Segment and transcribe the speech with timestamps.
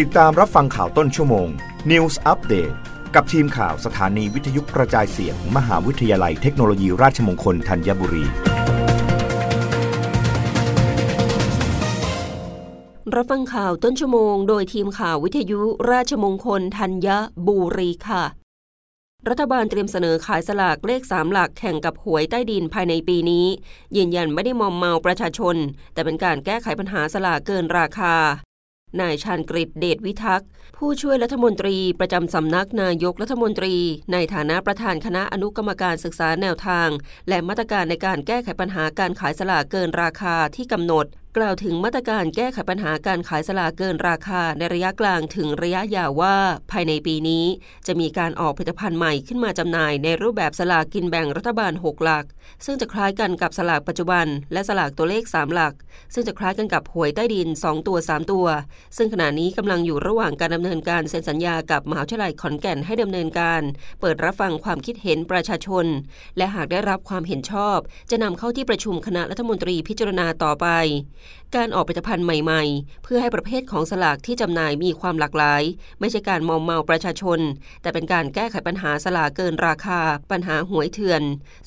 [0.00, 1.48] ติดตามรับฟังข่าวต้นชั่วโมง
[1.90, 2.74] News Update
[3.14, 8.24] กับทีมข่าวสถานีวิทยุกระจายเสียงมมหาวิทยาลัยเทคโนโลยีราชมงคลธัญบุรี
[13.14, 15.60] รับฟังข่าวต้นชั่วโมง โดยทีมข่าววิทยุ
[15.90, 17.08] ราชมงคลธัญ
[17.46, 18.24] บุรีค่ะ
[19.28, 23.46] รัฐบาลเตรียมเสนอขายสลากเลขสามหลักแข่งกับหวยใต้ดินภายในปีนี้
[23.96, 25.56] ยืนยันไม่ได้มอมเมาประชาชน
[25.92, 28.16] แต่เป็นการแก้ไขปัญหาสลากเกินราคา
[29.00, 33.74] นายชาญกฤษเดชวิทักษ์ ผู้ช่วยรัฐมนตรีประจำสำนักนายกรัฐมนตรี
[34.12, 36.88] ในฐานะประธานคณะอนุกรรมการศึกษาแนวทาง
[37.28, 41.06] และมาตรการในการแก้ไขปัญหาการขายสลากเกินราคาที่กำหนด
[41.38, 46.36] กล่าวถึงมาตรการแก้ไขปัญหาการขายสลากเกินราคาในระยะกลางถึงระยะยาวว่า
[46.70, 47.44] ภายในปีนี้
[47.86, 52.24] จะมีการออกผลิตภัณฑ์ใหม่ขึ้นมาจำหน่ายในรูปแบบสลากกินแบ่งรัฐบาล 6 หลัก
[52.64, 55.74] ซึ่งจะคล้ายกันกับสลากปัจจุบัน และสลากตัวเลข 3 หลัก
[56.14, 58.46] ซึ่งจะคล้ายกันกับหวยใต้ดิน 2 ตัว 3 ตัว
[58.96, 63.62] ซึ่งขณะนี้กำลังอยู่ระหว่างการดำเนินการเซ็นสัญญากับมหาวิทยาลัยขอนแก่นให้ดำเนินการ
[64.00, 65.86] เปิดรับฟังความคิดเห็นประชาชน
[66.36, 67.78] และหากได้รับความเห็นชอบ
[68.10, 70.66] จะนำเข้าที่ประชุมคณะรัฐมนตรีพิจารณาต่อไป
[71.56, 75.62] การออกผลิตภัณฑ์ใหม่ๆ เพื่อให้ประเภทของสลากที่จำหน่ายมีความหลากหลาย
[76.00, 77.40] ไม่ใช่การมอมเมาประชาชน
[77.82, 81.22] แต่เป็นการแก้ไขปัญหาสลากเกินราคา ปัญหาหวยเถื่อน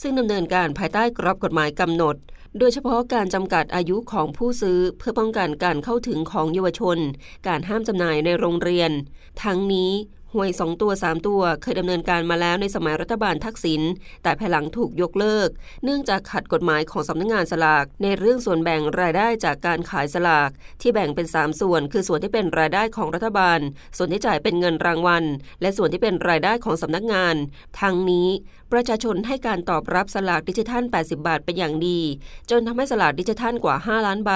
[0.00, 2.16] ซึ่งดำเนินการภายใต้กรอบกฎหมายกำหนด
[2.58, 6.98] โดยเฉพาะการจำกัดอายุของผู้ซื้อเพื่อป้องกันการเข้าถึงของเยาวชน
[7.46, 8.90] การห้ามจำหน่ายในโรงเรียน
[9.42, 9.92] ทั้งนี้
[10.34, 13.82] หวย 2 ตัว 3 ตัวเคยดำเนินการมาแล้วในสมัยรัฐบาลทักษิณ
[14.22, 15.48] แต่ภายหลังถูกยกเลิก
[15.84, 23.60] เนื่องจากขัดกฎหมายของสำนักงงานสลาก ในเรื่องส่วนแบ่งรายได้จากการขายสลาก ที่แบ่งเป็น 3 ส่วน คือส่วนที่เป็นรายได้ของรัฐบาล
[23.96, 25.24] ส่วนที่จ่ายเป็นเงินรางวัล
[25.60, 27.34] และส่วนที่เป็นรายได้ของสำนักงาน
[27.80, 28.28] ทั้งนี้
[28.74, 32.00] ประชาชนให้การตอบรับสลากดิจิทัล 80 บาทเป็นอย่างดี
[32.50, 34.32] จนทำให้สลากดิจิทัลกว่า 5 ล้านใบ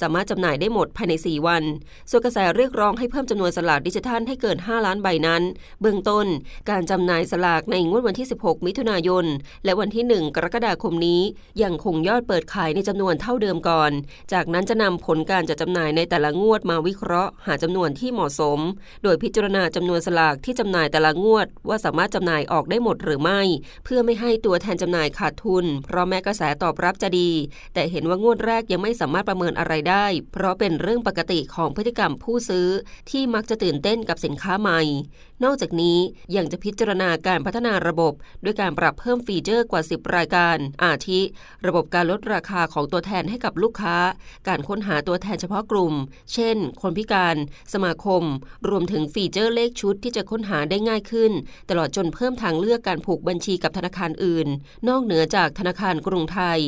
[0.00, 1.62] สามารถจำหน่ายได้หมดภายใน 4 วัน
[2.10, 5.33] ส่วนกระแสเรียกร้องให้เพิ่มจำนวนสลากดิจิทัลให้เกิน 5 ล้านใบนั้น
[5.80, 6.26] เบื้องต้น
[6.70, 9.24] การจำหน่ายสลากในงวดวันที่ 16 มิถุนายน
[9.64, 11.22] และวันที่ 1 กรกฎาคมนี้
[11.62, 13.90] ยังคงยอดเปิดขายในจำนวนเท่าเดิมก่อน
[14.32, 18.58] จากนั้นจะนำผลการจัดจำหน่ายในแต่ละงวดมาวิเคราะห์ หาจำนวนที่เหมาะสม
[19.02, 23.40] โดยพิจารณาจำนวนสลากที่จำหน่ายแต่ละงวด ว่าสามารถจำหน่ายออกได้หมดหรือไม่
[23.84, 27.30] เพื่อไม่ให้ตัวแทนจำหน่ายขาดทุน เพราะแม้กระแสตอบรับจะดี
[27.74, 32.68] แต่เห็นว่างวดแรกยังไม่สามารถประเมินอะไรได้ เพราะเป็นเรื่องปกติของพฤติกรรมผู้ซื้อ
[33.10, 34.80] ที่มักจะตื่นเต้นกับสินค้าใหม่
[35.44, 35.98] นอกจากนี้
[36.36, 38.12] ยังจะพิจารณาการพัฒนาระบบ
[38.44, 41.20] ด้วยการปรับเพิ่มฟีเจอร์กว่า 10 รายการ อาทิ
[41.66, 43.96] ระบบการลดราคาของตัวแทนให้กับลูกค้า
[44.48, 45.94] การค้นหาตัวแทนเฉพาะกลุ่ม
[46.32, 47.36] เช่น คนพิการ
[47.72, 48.22] สมาคม
[48.68, 51.32] รวมถึงฟีเจอร์เลขชุดที่จะค้นหาได้ง่ายขึ้น
[51.70, 54.48] ตลอดจนเพิ่มทางเลือกการผูกบัญชีกับธนาคารอื่น
[54.88, 56.60] นอกเหนือจากธนาคารกรุงไทย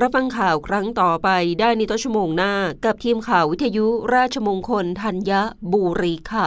[0.00, 1.28] รับฟังข่าวครั้งต่อไป
[1.60, 2.52] ได้ในต้นชั่วโมงหน้า
[2.84, 5.32] กับทีมข่าววิทยุราชมงคลธัญ
[5.72, 6.46] บุรีค่ะ